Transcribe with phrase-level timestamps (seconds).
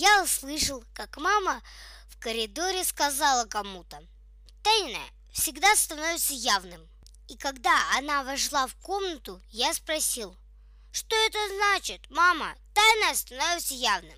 [0.00, 1.60] Я услышал, как мама
[2.08, 4.00] в коридоре сказала кому-то.
[4.62, 6.88] Тайное всегда становится явным.
[7.26, 10.36] И когда она вошла в комнату, я спросил,
[10.92, 12.54] что это значит, мама?
[12.74, 14.16] Тайное становится явным.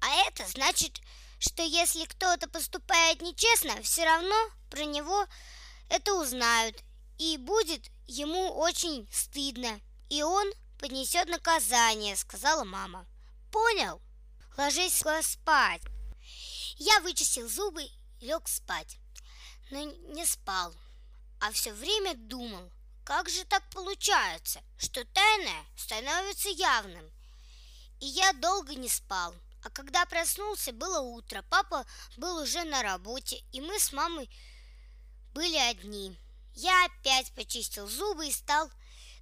[0.00, 1.02] А это значит,
[1.38, 4.36] что если кто-то поступает нечестно, все равно
[4.70, 5.26] про него
[5.90, 6.82] это узнают,
[7.18, 13.04] и будет ему очень стыдно, и он понесет наказание, сказала мама.
[13.52, 14.00] Понял?
[14.58, 15.82] Ложись спать.
[16.78, 18.96] Я вычистил зубы и лег спать,
[19.70, 20.74] но не спал,
[21.40, 22.68] а все время думал,
[23.04, 27.08] как же так получается, что тайное становится явным.
[28.00, 29.32] И я долго не спал.
[29.62, 31.44] А когда проснулся, было утро.
[31.50, 31.86] Папа
[32.16, 34.28] был уже на работе, и мы с мамой
[35.34, 36.18] были одни.
[36.56, 38.68] Я опять почистил зубы и стал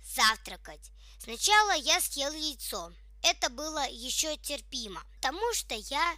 [0.02, 0.90] завтракать.
[1.18, 2.90] Сначала я съел яйцо.
[3.28, 6.16] Это было еще терпимо, потому что я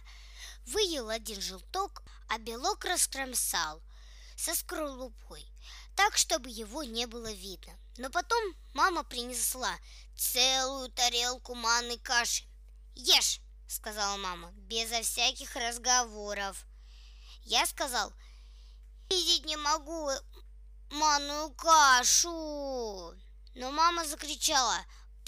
[0.67, 3.81] выел один желток, а белок раскромсал
[4.37, 5.43] со скорлупой,
[5.95, 7.73] так, чтобы его не было видно.
[7.97, 9.75] Но потом мама принесла
[10.15, 12.43] целую тарелку манной каши.
[12.93, 16.63] «Ешь!»— сказала мама, безо всяких разговоров.
[17.41, 18.13] Я сказал,
[19.09, 20.11] «Видеть не могу
[20.91, 23.15] манную кашу!»
[23.55, 24.77] Но мама закричала,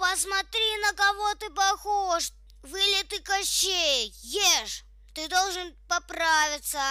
[0.02, 2.32] «Посмотри, на кого ты похож!
[2.64, 4.12] Вылитый Кощей!
[4.24, 4.84] Ешь!
[5.14, 6.82] Ты должен поправиться!»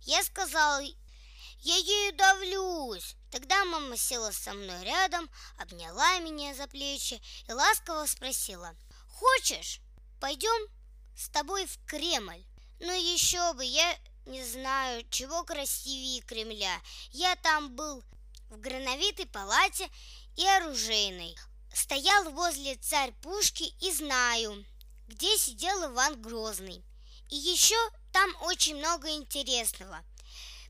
[0.00, 7.22] Я сказал, «Я ею давлюсь!» Тогда мама села со мной рядом, обняла меня за плечи
[7.46, 8.74] и ласково спросила,
[9.10, 9.80] «Хочешь,
[10.18, 10.72] пойдем
[11.14, 12.42] с тобой в Кремль?»
[12.80, 16.80] Ну еще бы, я не знаю, чего красивее Кремля.
[17.10, 18.02] Я там был
[18.48, 19.90] в грановитой палате
[20.36, 21.36] и оружейной.
[21.74, 24.64] Стоял возле царь пушки и знаю,
[25.08, 26.84] где сидел Иван Грозный.
[27.30, 27.74] И еще
[28.12, 30.04] там очень много интересного.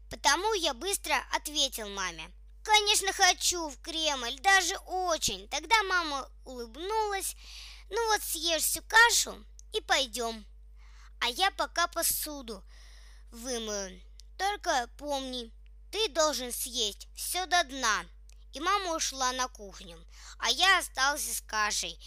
[0.09, 2.33] Потому я быстро ответил маме.
[2.63, 5.47] Конечно, хочу в Кремль, даже очень.
[5.49, 7.37] Тогда мама улыбнулась.
[7.91, 10.47] Ну вот съешь всю кашу и пойдем.
[11.21, 12.65] А я пока посуду
[13.31, 14.01] вымою.
[14.39, 15.53] Только помни,
[15.91, 18.07] ты должен съесть все до дна.
[18.55, 19.99] И мама ушла на кухню,
[20.39, 21.99] а я остался с кашей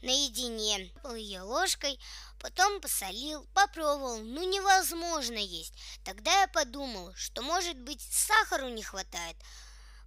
[0.00, 0.90] наедине.
[1.02, 2.00] Был ее ложкой,
[2.40, 5.74] потом посолил, попробовал, ну невозможно есть.
[6.02, 9.36] Тогда я подумал, что может быть сахару не хватает.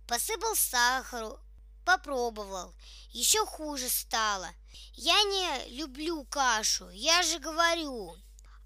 [0.07, 1.39] Посыпал сахару,
[1.85, 2.73] попробовал.
[3.11, 4.49] Еще хуже стало.
[4.93, 8.15] Я не люблю кашу, я же говорю.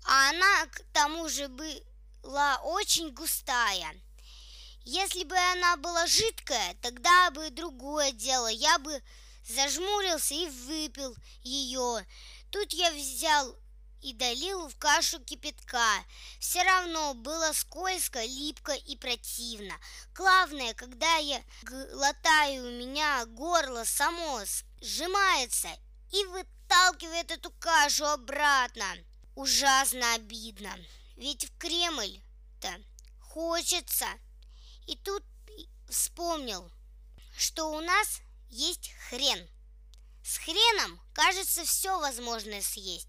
[0.06, 3.96] А она к тому же была очень густая.
[4.84, 8.48] Если бы она была жидкая, тогда бы другое дело.
[8.48, 9.02] Я бы
[9.48, 12.06] зажмурился и выпил ее.
[12.52, 13.56] Тут я взял
[14.02, 16.04] и долил в кашу кипятка.
[16.40, 19.76] Все равно было скользко, липко и противно.
[20.16, 24.42] Главное, когда я глотаю, у меня горло само
[24.82, 25.70] сжимается
[26.12, 28.86] и выталкивает эту кашу обратно.
[29.36, 30.76] Ужасно обидно.
[31.16, 32.82] Ведь в Кремль-то
[33.20, 34.08] хочется.
[34.88, 35.24] И тут
[35.90, 36.72] вспомнил,
[37.38, 39.48] что у нас есть хрен.
[40.24, 43.08] С хреном, кажется, все возможно съесть.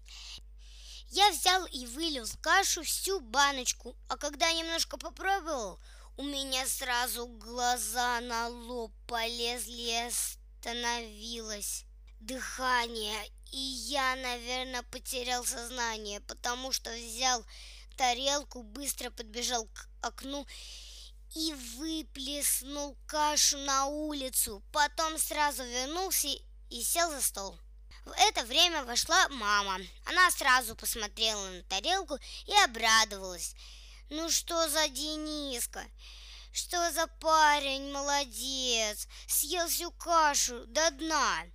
[1.09, 5.79] Я взял и вылил в кашу всю баночку, а когда немножко попробовал,
[6.17, 11.85] у меня сразу глаза на лоб полезли и остановилось
[12.19, 13.15] дыхание,
[13.51, 17.45] и я, наверное, потерял сознание, потому что взял
[17.97, 20.47] тарелку, быстро подбежал к окну
[21.35, 24.61] и выплеснул кашу на улицу.
[24.71, 26.27] Потом сразу вернулся
[26.69, 27.57] и сел за стол.
[28.05, 29.79] В это время вошла мама.
[30.05, 33.55] Она сразу посмотрела на тарелку и обрадовалась.
[34.09, 35.83] Ну что за Дениска?
[36.51, 41.45] Что за парень, молодец, съел всю кашу до дна.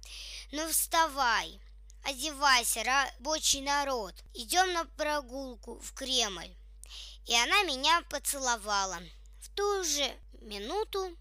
[0.50, 1.61] Ну вставай,
[2.03, 6.53] одевайся, рабочий народ, идем на прогулку в Кремль.
[7.26, 8.99] И она меня поцеловала.
[9.58, 11.19] Ту же минуту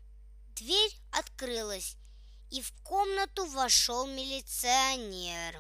[0.56, 1.96] дверь открылась,
[2.52, 5.60] и в комнату вошел милиционер.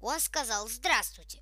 [0.00, 1.40] Он сказал «Здравствуйте»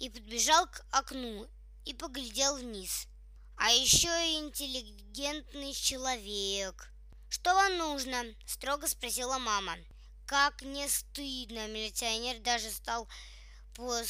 [0.00, 1.46] и подбежал к окну
[1.84, 3.06] и поглядел вниз.
[3.56, 4.08] А еще
[4.40, 6.90] интеллигентный человек.
[7.28, 9.78] «Что вам нужно?»– строго спросила мама.
[10.26, 13.06] «Как не стыдно!» Милиционер даже стал
[13.76, 14.02] по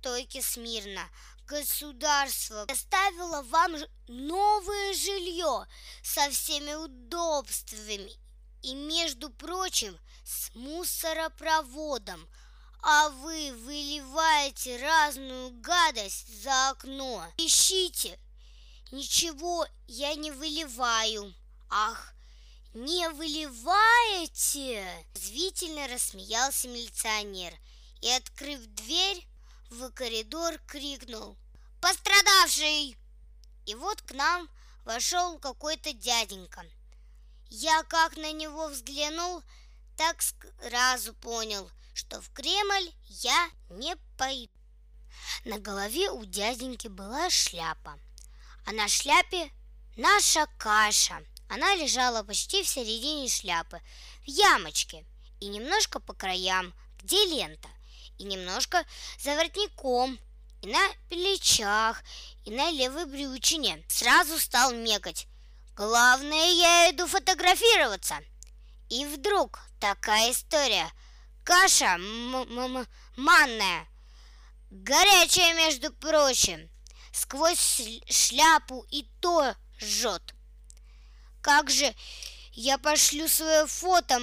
[0.00, 1.08] стойке смирно.
[1.46, 3.76] Государство оставило вам
[4.08, 5.66] новое жилье
[6.02, 8.12] со всеми удобствами
[8.62, 12.28] и, между прочим, с мусоропроводом.
[12.84, 17.24] а вы выливаете разную гадость за окно.
[17.36, 18.18] Ищите.
[18.90, 21.32] Ничего я не выливаю.
[21.70, 22.12] Ах,
[22.74, 24.84] не выливаете?
[25.14, 27.54] Звительно рассмеялся милиционер
[28.00, 29.26] и, открыв дверь,
[29.72, 31.36] в коридор крикнул
[31.80, 32.96] «Пострадавший!»
[33.64, 34.48] И вот к нам
[34.84, 36.62] вошел какой-то дяденька.
[37.48, 39.42] Я как на него взглянул,
[39.96, 44.52] так сразу понял, что в Кремль я не пойду.
[45.44, 47.98] На голове у дяденьки была шляпа,
[48.66, 49.50] а на шляпе
[49.96, 51.22] наша каша.
[51.48, 53.80] Она лежала почти в середине шляпы,
[54.22, 55.06] в ямочке
[55.40, 57.68] и немножко по краям, где лента,
[58.22, 58.84] и немножко
[59.18, 60.18] за воротником,
[60.62, 60.78] и на
[61.08, 62.02] плечах,
[62.44, 63.84] и на левой брючине.
[63.88, 65.26] Сразу стал мекать.
[65.74, 68.18] Главное, я иду фотографироваться.
[68.88, 70.88] И вдруг такая история.
[71.44, 71.98] Каша
[73.16, 73.88] манная,
[74.70, 76.70] горячая, между прочим,
[77.12, 80.22] сквозь шляпу и то жжет.
[81.40, 81.92] Как же
[82.52, 84.20] я пошлю свое фото,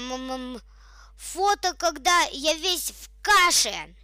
[1.17, 3.95] фото, когда я весь в каше.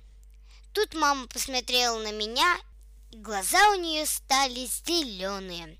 [0.73, 2.57] Тут мама посмотрела на меня,
[3.11, 5.77] и глаза у нее стали зеленые,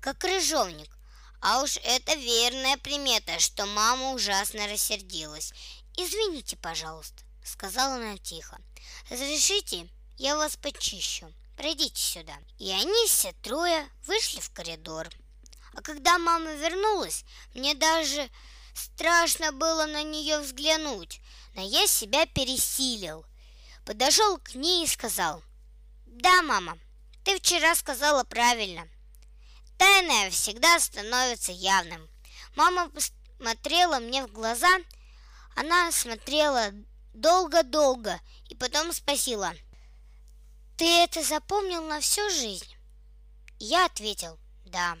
[0.00, 0.90] как крыжовник.
[1.40, 5.52] А уж это верная примета, что мама ужасно рассердилась.
[5.96, 8.58] «Извините, пожалуйста»,— сказала она тихо.
[9.10, 11.32] «Разрешите, я вас почищу.
[11.56, 12.38] Пройдите сюда».
[12.58, 15.10] И они все трое вышли в коридор.
[15.74, 18.30] А когда мама вернулась, мне даже
[18.74, 21.20] страшно было на нее взглянуть,
[21.54, 23.24] но я себя пересилил
[23.84, 25.42] подошел к ней и сказал,
[26.06, 26.78] «Да, мама,
[27.24, 28.88] ты вчера сказала правильно.
[29.78, 32.08] Тайное всегда становится явным».
[32.54, 34.68] Мама посмотрела мне в глаза,
[35.56, 36.70] она смотрела
[37.14, 39.54] долго-долго и потом спросила,
[40.76, 42.76] «Ты это запомнил на всю жизнь?»
[43.58, 44.96] Я ответил, «Да».